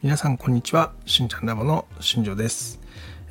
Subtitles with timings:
[0.00, 0.92] 皆さんこんにちは。
[1.06, 2.78] しんちゃんラボの新庄です、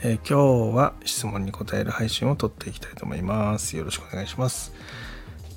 [0.04, 3.78] えー、今日は質問に答える配信を撮っていきたいと思います。
[3.78, 4.74] よろしくお願いします、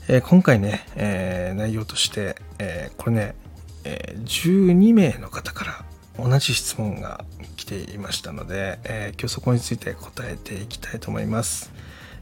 [0.07, 3.35] えー、今回ね、えー、内容として、えこれね、
[3.83, 5.85] え12名の方から
[6.25, 7.25] 同じ質問が
[7.57, 11.73] 来ていましたので、え今日そこについて答えていきたいと思います、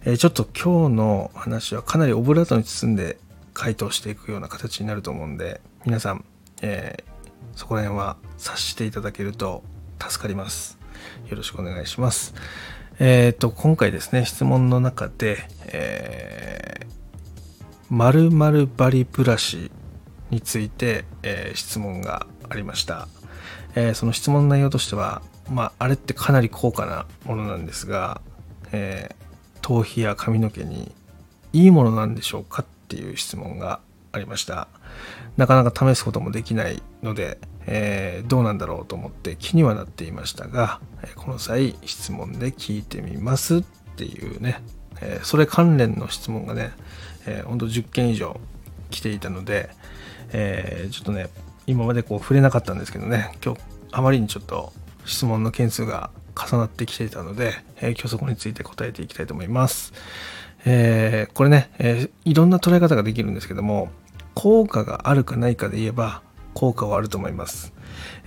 [0.06, 3.18] えちょっと今日の話はかなりオブラートに包んで
[3.52, 6.24] 回答していくような形になると思うんで皆さん、
[6.62, 7.04] え
[7.58, 9.64] そこら辺は察していただけると
[10.00, 10.78] 助かります。
[11.28, 12.32] よろしくお願いします。
[13.00, 16.86] えっ、ー、と、今回ですね、質問の中で、えー、
[17.90, 19.72] 〇〇バリブラシ
[20.30, 23.08] について、えー、質問がありました。
[23.74, 28.20] えー、その質問の内容としては、まあ、あれってかなり高価なものなんですが、
[28.70, 30.94] えー、頭皮や髪の毛に
[31.52, 33.80] いいものなんでしょうかっていう質問が
[34.12, 34.68] ありました。
[35.36, 40.80] なかなか試すこともできないので、えー、どうなんだろうと思って気にはなっていましたが、
[41.16, 43.62] この際質問で聞いてみますっ
[43.96, 44.62] ていうね、
[45.00, 46.72] えー、それ関連の質問がね、
[47.26, 48.40] えー、ほんと10件以上
[48.90, 49.70] 来ていたので、
[50.32, 51.28] えー、ちょっとね、
[51.66, 53.60] 今までこう触れなかったんですけどね、今日
[53.92, 54.72] あまりにちょっと
[55.04, 59.92] 質問の件数が重なってきていたので、えー、今日そこについて答えていきたいと思います。
[60.64, 63.90] えー、これね、えー、いろんな捉え方ができるんですけども、
[64.38, 66.22] 効果があるかないかで言えば
[66.54, 67.72] 効果はあると思います。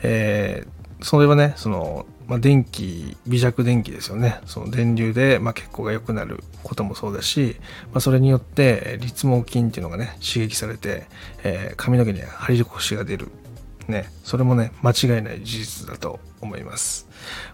[0.03, 4.41] えー、それはね、その、まあ、電気、微弱電気ですよね。
[4.45, 7.55] その電流で、まあ、血行が良くなることもそうだし、
[7.93, 11.05] まあ、それによって立毛筋っていうのがね、刺激されて、
[11.45, 13.29] えー、髪の毛に張り腰が出る。
[13.87, 17.07] ね、それもね、間違いない事実だと思います。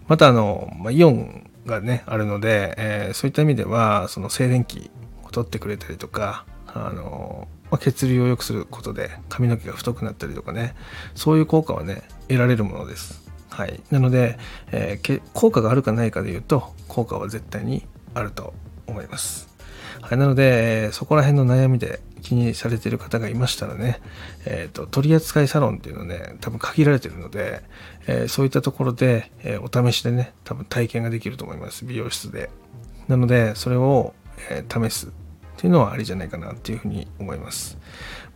[0.08, 4.90] また、あの、まあ、イオンがね、あるので、えー、そういった意味では、その静電気
[5.22, 10.74] を取ってくれたりとか、あのまあ、血流を良くすることで髪の毛が太くなったりとかね
[11.14, 13.26] そういう効果はね得られるものです。
[13.50, 14.38] はい、なので、
[14.70, 18.54] えー、効果があるかないかで言うと効果は絶対にあると
[18.86, 19.48] 思います。
[20.00, 24.00] はい、なので、そこら辺の悩みで気にされている方がいましたらね、
[24.44, 27.62] えーと、取扱サロンっていうのね多分限られてるので、
[28.06, 32.50] えー、そういったところで、えー、お試しでね多分体験ができると思います美容室で。
[33.08, 34.14] なのでそれを、
[34.50, 35.10] え試す
[35.58, 37.78] っていうのはありじゃないかなっていうふうに思います。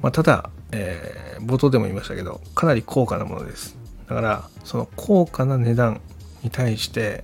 [0.01, 3.79] まあ、ただ、えー、冒頭でも言いましたけど、かなり高価なものです。
[4.09, 6.01] だから、その高価な値段
[6.43, 7.23] に対して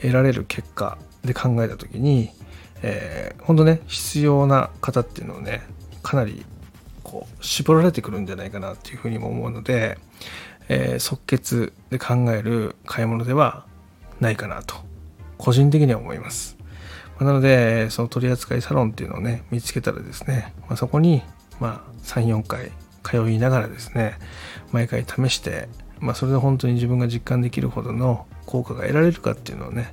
[0.00, 0.96] 得られる結果
[1.26, 2.30] で考えた時に、
[2.80, 5.60] えー、本当ね、必要な方っていうのをね、
[6.02, 6.46] かなり
[7.02, 9.98] こう絞られてくるんじゃないかなっていうふうにも思うので、
[10.70, 13.66] えー、即決で考える買い物では
[14.20, 14.76] ないかなと
[15.36, 16.53] 個人的には思います。
[17.20, 21.22] なので、その取扱サロンっていうのをね、見つけたらですね、まあ、そこに、
[21.60, 24.18] まあ、3、4回通いながらですね、
[24.72, 25.68] 毎回試して、
[26.00, 29.92] まあ、それで本当に自分が実感できるほどの効果が得られるかっていうのをね、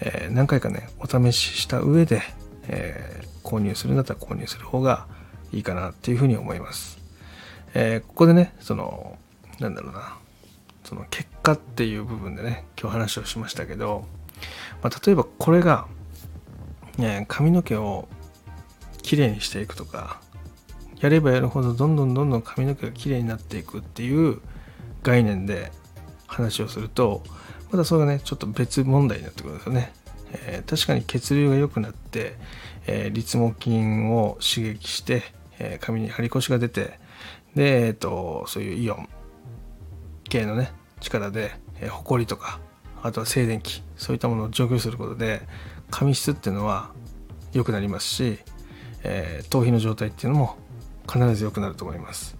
[0.00, 2.22] えー、何回かね、お試しした上で、
[2.68, 5.06] えー、購入するんだったら購入する方が
[5.52, 6.98] いいかなっていうふうに思います。
[7.74, 9.16] えー、ここでね、その、
[9.60, 10.18] なんだろうな、
[10.84, 14.06] その結果っていう部分でね、今日話をしましたけど、
[14.82, 15.86] まあ、例えばこれが
[16.98, 18.08] ね、髪の毛を
[19.02, 20.20] きれいにしていくとか
[21.00, 24.40] やればやるほどどんどんどんどん髪の毛がきれいになっていくっていう
[25.02, 25.70] 概念で
[26.26, 27.22] 話をすると
[27.70, 29.92] またそれがねちょっと別問題になってくるんですよね、
[30.32, 32.36] えー、確かに血流が良くなって、
[32.86, 35.22] えー、立毛筋を刺激して、
[35.58, 36.98] えー、髪に張り腰が出て
[37.54, 39.08] で、えーと、そういうイオン
[40.28, 42.58] 系のね力で、えー、ホコリとか
[43.02, 45.42] あとは静電気そういったものを除去することで
[45.90, 46.90] 髪質っていうのは
[47.52, 48.38] 良くなりますし、
[49.02, 50.56] えー、頭皮の状態っていうのも
[51.10, 52.36] 必ず良くなると思います、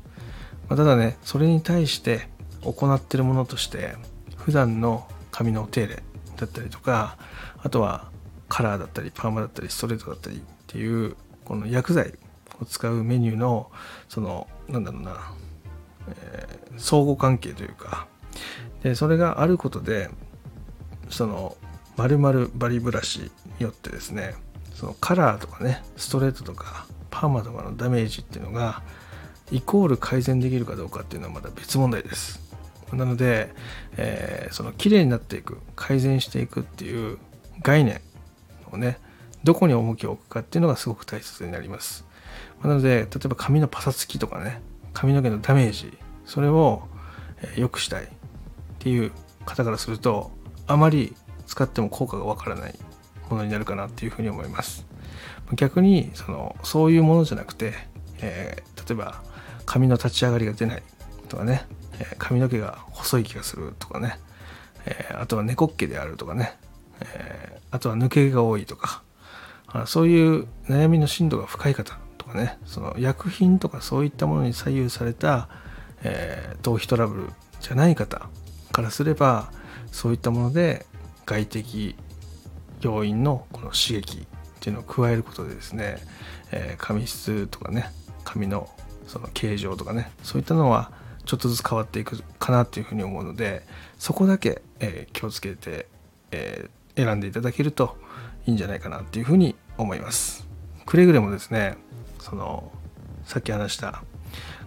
[0.68, 2.28] まあ、ただねそれに対して
[2.62, 3.94] 行ってるものとして
[4.36, 6.02] 普段の髪のお手入れ
[6.36, 7.16] だったりとか
[7.62, 8.10] あとは
[8.48, 12.14] カラーだったりパーマだったりストレートだったりっていうこの薬剤
[12.60, 13.70] を使うメニューの
[14.08, 15.32] そのなんだろうな、
[16.08, 18.06] えー、相互関係というか
[18.82, 20.10] でそれがあることで
[21.08, 21.56] その
[21.96, 24.34] 丸々バリブラシによってですね
[24.74, 28.82] そのカラーとかねストレートとかパーマとかのダメージっていうのが
[29.50, 32.44] イコール改善できるかどうかっていうのはまた別問題です。
[32.92, 33.52] なので、
[33.96, 37.18] えー、その綺麗になっていく改善していくっていう
[37.62, 38.00] 概念
[38.70, 38.98] をね
[39.42, 42.04] どこに重きを置くかっていうのがすごく大切になります。
[42.62, 44.60] なので例えば髪のパサつきとかね
[44.92, 46.82] 髪の毛のダメージそれを
[47.56, 48.08] 良くしたいっ
[48.78, 49.12] ていう
[49.44, 50.30] 方からすると
[50.66, 51.14] あまり
[51.46, 52.74] 使っても効果がわからない
[53.30, 54.86] ものになるかなっていうふうに思います。
[55.54, 57.74] 逆にそのそういうものじゃなくて、
[58.20, 59.22] えー、例えば
[59.64, 60.82] 髪の立ち上がりが出ない
[61.28, 61.66] とかね、
[61.98, 64.18] え髪の毛が細い気がするとかね、
[64.86, 66.56] えあとは猫っ毛であるとかね、
[67.00, 69.02] えあとは抜け毛が多いとか
[69.86, 75.48] そういう悩みの深度が深い方とかねその薬品とかそういったものに左右された、
[76.02, 78.28] えー、頭皮トラブルじゃない方
[78.72, 79.50] からすれば
[79.92, 80.86] そういったもので
[81.26, 81.96] 外的
[82.80, 84.24] 要因のこの刺激っ
[84.60, 85.98] ていうのを加えることでですね、
[86.52, 87.90] えー、髪質とかね
[88.24, 88.68] 髪の
[89.06, 90.90] その形状とかねそういったのは
[91.24, 93.62] ちょっとずつ変わっていくかなっていうふうに思うので
[93.98, 95.86] そこだけ、えー、気をつけて、
[96.30, 97.96] えー、選んでいただけると
[98.46, 100.46] いいんじゃないかなっていうふうに思います。
[100.86, 101.76] くれぐれもですね
[102.20, 102.70] その
[103.24, 104.02] さっき話した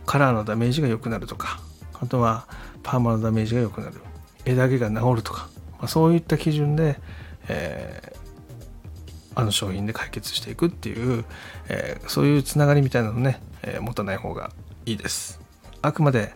[0.06, 1.62] カラーのダメージが良くなるとか
[2.02, 2.46] あとは
[2.84, 4.02] パーマのダメージが良くなる
[4.46, 7.00] 枝毛が治るとか、まあ、そういった基準で、
[7.48, 11.26] えー、あの商品で解決していくっていう、
[11.68, 14.52] えー、そういうつながりみたいなのね、えー、持たない方が
[14.86, 15.40] いいです。
[15.81, 16.34] あくまで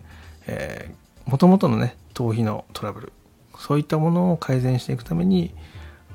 [1.26, 3.12] もともとのね頭皮のトラブル
[3.58, 5.54] そういったものを改善していくために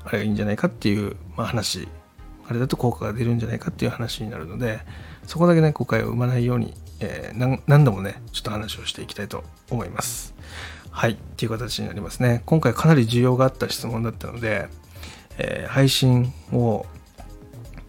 [0.04, 1.88] あれがいいんじゃないかっていう、まあ、話
[2.48, 4.80] あれだと効果が出るんじゃないかっていう話になるので
[5.26, 10.34] そこだけね誤解を生まないように、えー、何度もねちょっと話をしていきたいと思います。
[10.90, 12.42] はいっていう形になりますね。
[12.46, 14.68] 今回かなり需要があった質問だったので、
[15.38, 16.86] えー、配信を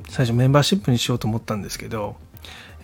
[0.10, 2.16] 最初メンバーシップにしようと思ったんですけど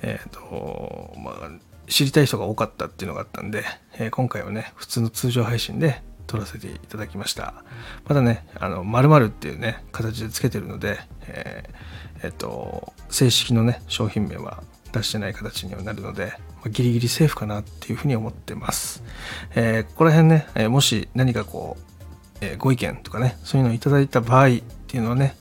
[0.01, 1.51] えっ、ー、とまあ
[1.87, 3.63] 知りたい人が多かったっていうのがあったんで、
[3.97, 7.63] えー、今回はね普通の通常配信で撮らせていただきました。
[8.05, 19.03] まだねあの〇〇っていうね形でつけてるのでえー、えっと正式のね商品名は出してない形にはなるので、ま、ギリギリセーフかなっていうふうに思ってます、
[19.55, 24.49] えー、ここら辺ね、え、もし何かこう、えー、ご意見とかねそういうのをいただいた場合っ
[24.87, 25.35] ていうのはね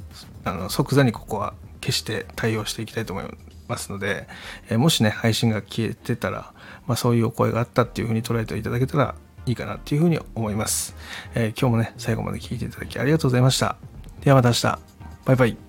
[0.45, 3.25] あの即座にここは決して対応していきたいと思い
[3.69, 4.29] ますので、
[4.71, 6.53] えもしね配信が消えてたら、
[6.87, 9.15] まあ、そういうお声があったっていうふうに捉えていただけたら
[9.47, 10.95] いいかなっていうふうに思います。
[11.35, 13.77] え、今日もね、最後まで聞いていただきありがとうございました。
[14.21, 14.79] ではまた明日。
[15.25, 15.66] バイバイ。